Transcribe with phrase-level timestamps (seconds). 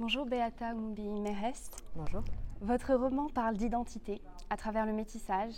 [0.00, 1.70] Bonjour Beata Umbi Meres.
[1.94, 2.24] Bonjour.
[2.60, 4.20] Votre roman parle d'identité
[4.50, 5.54] à travers le métissage,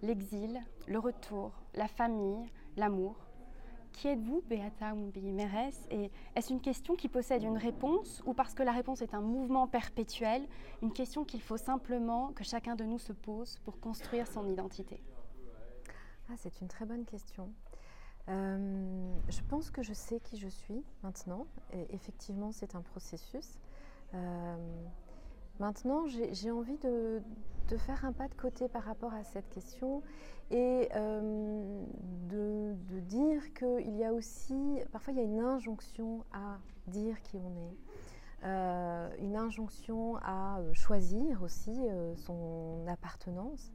[0.00, 3.16] l'exil, le retour, la famille, l'amour.
[3.92, 8.54] Qui êtes-vous, Beata Umbi Meres Et est-ce une question qui possède une réponse ou parce
[8.54, 10.46] que la réponse est un mouvement perpétuel,
[10.82, 15.02] une question qu'il faut simplement que chacun de nous se pose pour construire son identité?
[16.28, 17.52] Ah, C'est une très bonne question.
[18.28, 21.48] Euh, je pense que je sais qui je suis maintenant.
[21.72, 23.58] Et effectivement, c'est un processus.
[24.14, 24.56] Euh,
[25.58, 27.22] maintenant, j'ai envie de,
[27.78, 30.02] faire un pas de côté par rapport à cette question
[30.50, 31.84] et euh,
[32.28, 37.36] de, dire qu'il y a aussi, parfois il y a une injonction à dire qui
[37.36, 37.76] on est,
[39.20, 41.76] une injonction à choisir aussi
[42.16, 43.72] son appartenance.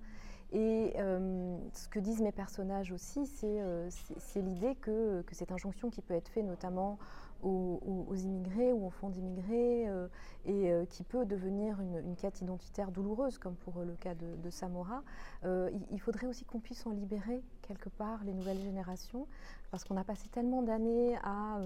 [0.55, 3.89] Et euh, ce que disent mes personnages aussi, c'est euh,
[4.37, 6.97] l'idée que, cette injonction qui peut être faite notamment
[7.43, 10.07] aux, immigrés ou aux fonds d'immigrés euh,
[10.45, 15.03] et qui peut devenir une, quête identitaire douloureuse, comme pour le cas de, Samora,
[15.43, 19.27] il, faudrait aussi qu'on puisse en libérer quelque part les nouvelles générations,
[19.71, 21.59] parce qu'on a passé tellement d'années à...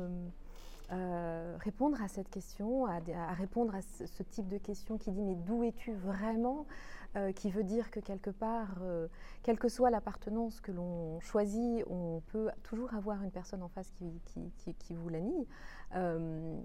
[1.60, 5.36] répondre à cette question, à, à, répondre à ce, type de question qui dit mais
[5.36, 6.66] d'où es-tu vraiment?
[7.16, 9.08] Euh, qui veut dire que quelque part, euh,
[9.42, 13.92] quelle que soit l'appartenance que l'on choisit, on peut toujours avoir une personne en face
[14.28, 15.48] qui, vous la nie.
[15.96, 16.62] Euh,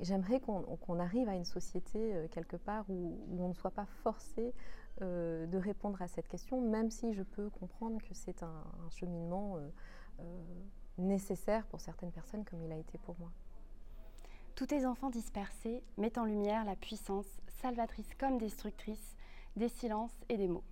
[0.00, 4.54] j'aimerais qu'on arrive à une société quelque part où, on ne soit pas forcé
[5.00, 9.58] de répondre à cette question, même si je peux comprendre que c'est un, un, cheminement
[10.96, 13.30] nécessaire pour certaines personnes comme il a été pour moi.
[14.54, 19.16] Tous tes enfants dispersés mettent en lumière la puissance, salvatrice comme destructrice,
[19.56, 20.64] des silences et des mots.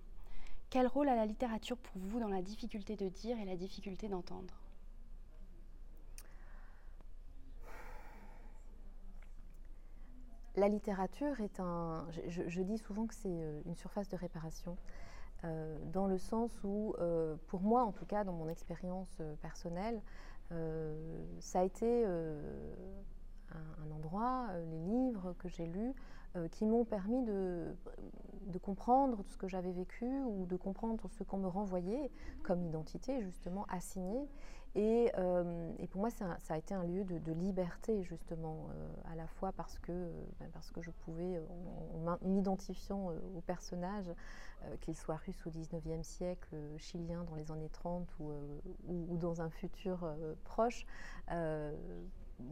[0.69, 4.07] Quel rôle a la littérature pour vous dans la difficulté de dire et la difficulté
[4.07, 4.61] d'entendre?
[10.55, 12.05] La littérature est un...
[12.27, 14.77] Je, dis souvent que c'est euh, une surface de réparation,
[15.43, 20.01] euh, dans le sens où, euh, pour moi en tout cas, dans mon expérience personnelle,
[21.39, 22.05] ça a été
[24.11, 25.93] endroit, les livres que j'ai lus,
[26.51, 27.75] qui m'ont permis de,
[28.61, 32.11] comprendre ce que j'avais vécu ou de comprendre ce qu'on me renvoyait
[32.43, 34.27] comme identité, justement, assignée.
[34.75, 39.27] Et, euh, pour moi, ça, a été un lieu de, liberté, justement, euh, à la
[39.27, 39.91] fois parce que,
[40.39, 41.41] ben, parce que je pouvais,
[41.93, 44.11] en, m'identifiant euh, au personnage,
[44.81, 48.31] qu'il soit russe au 19e siècle, chilien dans les années 30 ou,
[48.87, 50.07] ou, dans un futur
[50.43, 50.85] proche,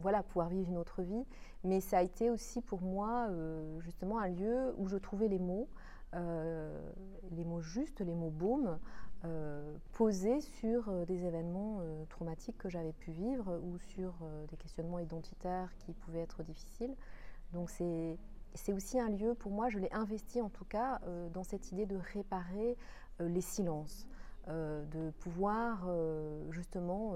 [0.00, 1.24] voilà, pouvoir vivre une autre vie.
[1.64, 3.28] Mais ça a été aussi pour moi,
[3.80, 5.68] justement, un lieu où je trouvais les mots
[6.14, 6.90] euh,
[7.30, 8.78] les mots justes, les mots baumes,
[9.24, 14.14] euh, posés sur euh, des événements traumatiques que j'avais pu vivre ou sur
[14.50, 16.94] des questionnements identitaires qui pouvaient être difficiles.
[17.52, 18.18] Donc c'est
[18.54, 21.00] c'est aussi un lieu, pour moi, je l'ai investi en tout cas
[21.32, 22.76] dans cette idée de réparer
[23.20, 24.08] les silences,
[24.48, 25.88] de pouvoir
[26.50, 27.14] justement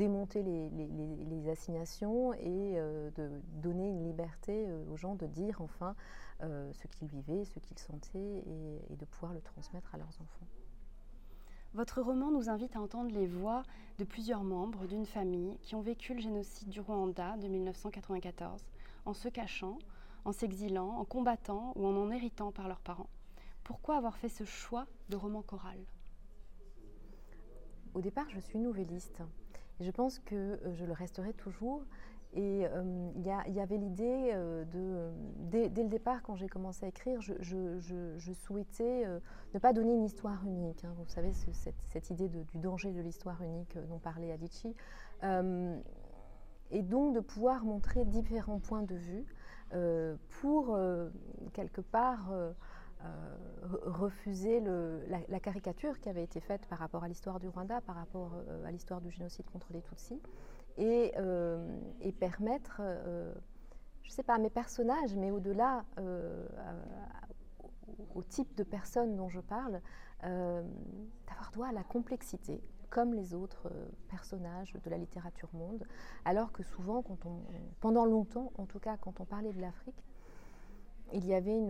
[0.00, 2.74] démonter les, les, assignations et
[3.16, 3.30] de
[3.62, 5.94] donner une liberté aux gens de dire enfin
[6.42, 10.46] euh, ce qu'ils vivaient, ce qu'ils sentaient, et, de pouvoir le transmettre à leurs enfants.
[11.74, 13.62] Votre roman nous invite à entendre les voix
[13.98, 18.64] de plusieurs membres d'une famille qui ont vécu le génocide du Rwanda de 1994,
[19.04, 19.78] en se cachant,
[20.24, 23.10] en s'exilant, en combattant ou en en héritant par leurs parents.
[23.62, 25.78] Pourquoi avoir fait ce choix de roman choral?
[27.92, 29.20] Au départ, je suis nouvelliste.
[29.80, 31.82] Et je pense que euh, je le resterai toujours.
[32.32, 35.10] Et euh, il y, avait l'idée euh, de,
[35.50, 39.04] dès, le départ, quand j'ai commencé à écrire, je, souhaitais
[39.52, 40.84] ne pas donner une histoire unique.
[40.84, 40.94] Hein.
[40.96, 44.76] Vous savez, cette, idée du danger de l'histoire unique dont parlait Adichie.
[46.70, 49.26] et donc de pouvoir montrer différents points de vue
[50.40, 50.78] pour,
[51.52, 52.32] quelque part,
[53.84, 54.60] refuser
[55.08, 58.32] la, caricature qui avait été faite par rapport à l'histoire du Rwanda, par rapport
[58.64, 60.20] à l'histoire du génocide contre les Tutsis
[60.80, 63.32] et, euh, et permettre, euh,
[64.02, 66.46] je ne sais pas, à mes personnages, mais au-delà, euh,
[68.14, 69.80] au type de personnes dont je parle,
[70.22, 73.70] d'avoir droit à la complexité comme les autres
[74.08, 75.84] personnages de la littérature monde,
[76.24, 77.02] alors que souvent,
[77.80, 80.04] pendant longtemps, en tout cas quand on parlait de l'Afrique,
[81.12, 81.60] il y avait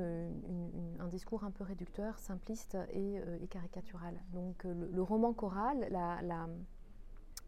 [0.98, 4.20] un discours un peu réducteur, simpliste et, caricatural.
[4.32, 6.46] Donc le, roman choral, la, la,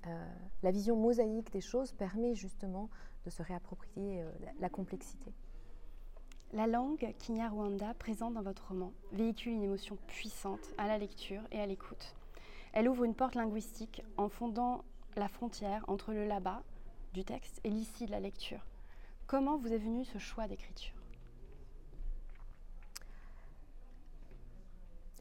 [0.06, 2.90] euh, la vision mosaïque des choses permet justement
[3.24, 5.32] de se réapproprier euh, la, complexité.
[6.52, 11.60] La langue Kinyarwanda présente dans votre roman véhicule une émotion puissante à la lecture et
[11.60, 12.16] à l'écoute.
[12.72, 14.84] Elle ouvre une porte linguistique en fondant
[15.16, 16.62] la frontière entre le là-bas
[17.12, 18.66] du texte et l'ici de la lecture.
[19.26, 21.01] Comment vous est venu ce choix d'écriture?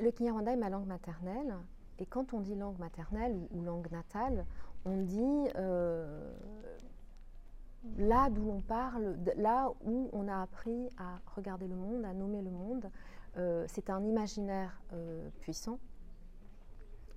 [0.01, 1.55] Le Kinyarwanda est ma langue maternelle.
[1.99, 4.45] Et quand on dit langue maternelle ou, langue natale,
[4.85, 6.33] on dit euh,
[7.97, 12.41] là d'où l'on parle, là où on a appris à regarder le monde, à nommer
[12.41, 12.89] le monde.
[13.37, 15.79] Euh, c'est un imaginaire euh, puissant.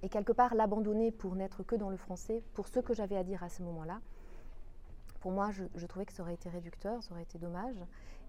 [0.03, 3.25] Et quelque part, l'abandonner pour n'être que dans le français, pour ce que j'avais à
[3.25, 4.01] dire à ce moment-là,
[5.21, 7.83] pour moi, je, trouvais que ça aurait été réducteur, ça aurait été dommage.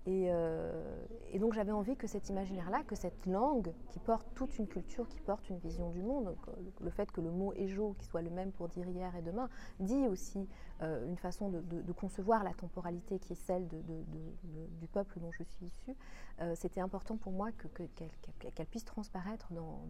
[0.07, 4.67] Euh, et, donc j'avais envie que cet imaginaire-là, que cette langue qui porte toute une
[4.67, 6.35] culture, qui porte une vision du monde,
[6.79, 9.49] le fait que le mot Ejo, qui soit le même pour dire hier et demain,
[9.79, 10.47] dit aussi
[10.81, 15.65] euh, une façon de, concevoir la temporalité qui est celle du peuple dont je suis
[15.65, 15.95] issue.
[16.41, 19.81] Euh, c'était important pour moi qu'elle puisse transparaître dans,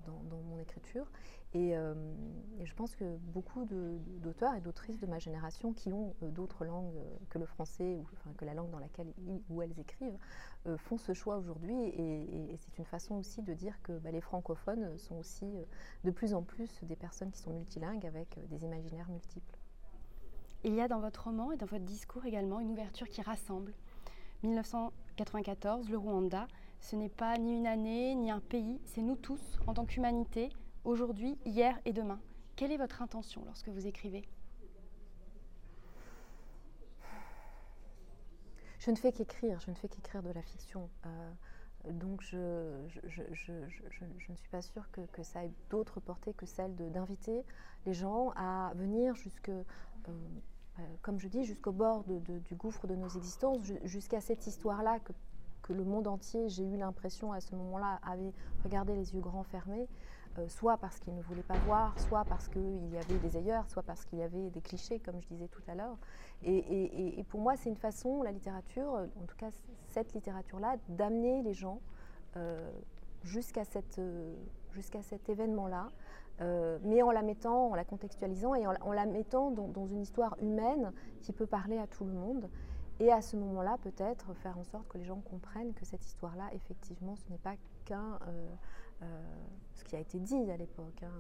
[0.48, 1.12] mon écriture.
[1.54, 1.74] Et,
[2.64, 7.38] je pense que beaucoup d'auteurs et d'autrices de ma génération qui ont d'autres langues que
[7.38, 8.02] le français,
[8.38, 9.14] que la langue dans laquelle
[9.50, 10.05] ou elles écrivent,
[10.68, 11.76] euh, font ce choix aujourd'hui.
[11.76, 15.64] Et, c'est une façon aussi de dire que bah, les francophones sont aussi euh,
[16.04, 19.58] de plus en plus des personnes qui sont multilingues avec euh, des imaginaires multiples.
[20.64, 23.74] Il y a dans votre roman et dans votre discours également une ouverture qui rassemble.
[24.42, 26.48] 1994, le Rwanda,
[26.80, 30.50] ce n'est pas ni une année, ni un pays, c'est nous tous, en tant qu'humanité,
[30.84, 32.20] aujourd'hui, hier et demain.
[32.56, 34.24] Quelle est votre intention lorsque vous écrivez?
[38.86, 40.88] Je ne fais qu'écrire, je ne fais qu'écrire de la fiction.
[41.08, 41.32] Euh,
[41.90, 47.44] donc je, ne suis pas sûre que, ça ait d'autres portées que celle d'inviter
[47.88, 49.64] les gens à venir jusque, euh,
[50.08, 55.14] euh, comme je dis, jusqu'au bord du gouffre de nos existences, jusqu'à cette histoire-là que,
[55.64, 58.34] que, le monde entier, j'ai eu l'impression à ce moment-là, avait
[58.64, 59.88] regardé les yeux grands fermés.
[60.38, 63.70] Euh, soit parce qu'ils ne voulaient pas voir, soit parce qu'il y avait des ailleurs,
[63.70, 65.98] soit parce qu'il y avait des clichés, comme je disais tout à l'heure.
[66.44, 69.50] Et, pour moi, c'est une façon, la littérature, en tout cas
[69.88, 71.80] cette littérature-là, d'amener les gens
[72.36, 72.70] euh,
[73.24, 73.64] jusqu'à
[73.98, 74.36] euh,
[75.02, 75.90] cet événement-là,
[76.84, 80.92] mais en la mettant, en la contextualisant et en, la mettant dans, une histoire humaine
[81.22, 82.50] qui peut parler à tout le monde.
[83.00, 86.50] Et à ce moment-là, peut-être faire en sorte que les gens comprennent que cette histoire-là,
[86.54, 87.56] effectivement, ce n'est pas
[87.86, 88.48] qu'un euh,
[89.76, 91.12] ce qui a été dit à l'époque, hein,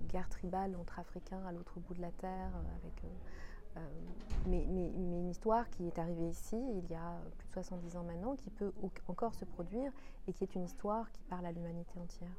[0.00, 3.04] une guerre tribale entre Africains à l'autre bout de la Terre, euh, avec,
[3.76, 3.80] euh,
[4.46, 8.04] mais, mais, une histoire qui est arrivée ici il y a plus de 70 ans
[8.04, 8.72] maintenant, qui peut
[9.08, 9.92] encore se produire
[10.26, 12.36] et qui est une histoire qui parle à l'humanité entière.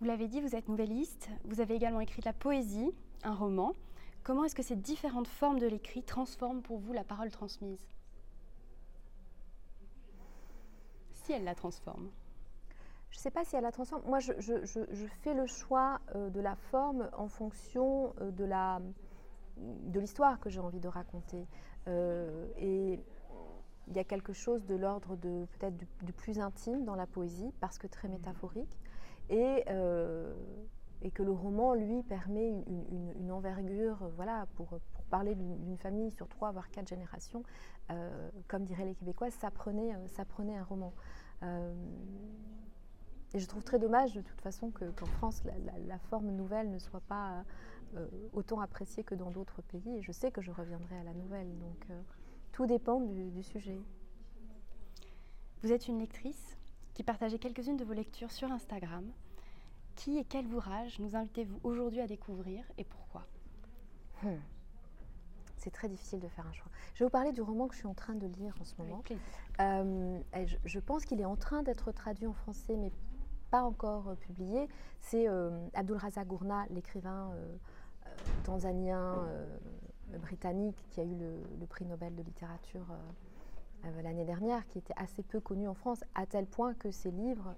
[0.00, 2.90] Vous l'avez dit, vous êtes nouvelliste, vous avez également écrit de la poésie,
[3.22, 3.74] un roman.
[4.22, 7.86] Comment est-ce que ces différentes formes de l'écrit transforment pour vous la parole transmise?
[11.12, 12.10] Si elles la transforment
[13.10, 14.02] je ne sais pas si elle la transforme.
[14.06, 18.80] Moi, je, fais le choix euh, de la forme en fonction euh, de, la,
[19.56, 21.46] de l'histoire que j'ai envie de raconter.
[21.88, 23.00] Euh, et
[23.88, 27.52] il y a quelque chose de l'ordre de peut-être du, plus intime dans la poésie,
[27.60, 28.78] parce que très métaphorique,
[29.28, 29.64] et,
[31.02, 32.48] et que le roman, lui, permet
[33.18, 37.42] une, envergure, voilà, pour, pour parler d'une, famille sur trois, voire quatre générations.
[38.46, 40.92] comme diraient les Québécois, ça prenait, ça prenait un roman.
[43.32, 45.42] Et je trouve très dommage de toute façon qu'en France,
[45.86, 47.44] la, forme nouvelle ne soit pas
[47.96, 49.98] euh, autant appréciée que dans d'autres pays.
[49.98, 51.56] Et je sais que je reviendrai à la nouvelle.
[51.58, 52.00] Donc euh,
[52.52, 53.78] tout dépend du, sujet.
[55.62, 56.58] Vous êtes une lectrice
[56.94, 59.04] qui partageait quelques-unes de vos lectures sur Instagram.
[59.94, 63.26] Qui et quel ouvrage nous invitez-vous aujourd'hui à découvrir et pourquoi?
[64.22, 64.38] Hmm.
[65.56, 66.70] C'est très difficile de faire un choix.
[66.94, 68.74] Je vais vous parler du roman que je suis en train de lire en ce
[68.78, 69.02] moment.
[69.60, 72.90] Euh, je, je, pense qu'il est en train d'être traduit en français, mais
[73.50, 74.68] pas encore euh, publié,
[75.00, 77.56] c'est euh, Abdul Gourna, l'écrivain euh,
[78.44, 79.16] tanzanien
[80.20, 82.86] britannique qui a eu le, prix Nobel de littérature
[84.02, 87.54] l'année dernière, qui était assez peu connu en France, à tel point que ses livres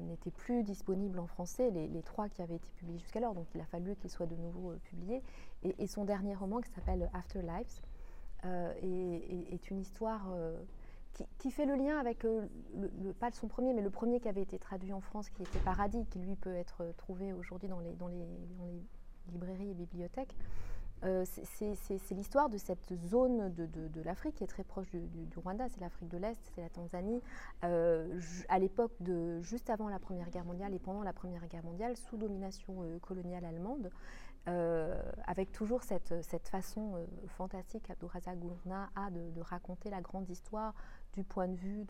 [0.00, 3.64] n'étaient plus disponibles en français, les, trois qui avaient été publiés jusqu'alors, donc il a
[3.64, 5.22] fallu qu'ils soient de nouveau publiés.
[5.62, 7.80] Et, son dernier roman, qui s'appelle Afterlives,
[8.44, 10.28] est, une histoire
[11.38, 14.42] qui, fait le lien avec, euh, le, pas son premier, mais le premier qui avait
[14.42, 18.26] été traduit en France, qui était Paradis, qui lui peut être trouvé aujourd'hui dans les,
[19.32, 20.34] librairies et bibliothèques.
[21.02, 25.80] Euh, c'est l'histoire de cette zone de, l'Afrique qui est très proche du, Rwanda, c'est
[25.80, 27.22] l'Afrique de l'Est, c'est la Tanzanie,
[27.64, 31.64] euh, à l'époque de juste avant la Première Guerre mondiale et pendant la Première Guerre
[31.64, 33.90] mondiale, sous domination coloniale allemande.
[34.48, 37.06] Euh, avec toujours cette, cette façon euh,
[37.36, 40.74] fantastique qu'Abdourazak Gourna a de, raconter la grande histoire
[41.12, 41.84] du point de vue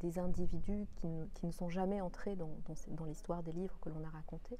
[0.00, 2.50] des individus qui ne, qui ne, sont jamais entrés dans,
[2.88, 4.58] dans, l'histoire des livres que l'on a racontés.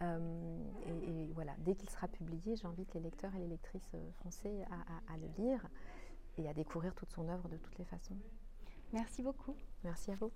[0.00, 0.62] Euh,
[1.06, 5.16] et, voilà, dès qu'il sera publié, j'invite les lecteurs et les lectrices français à, à,
[5.18, 5.66] le lire.
[6.38, 8.16] et à découvrir toute son œuvre de toutes les façons.
[8.92, 9.56] Merci beaucoup.
[9.84, 10.32] Merci à vous.